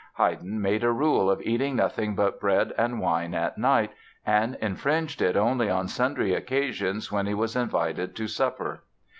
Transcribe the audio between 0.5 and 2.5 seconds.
made a rule of eating nothing but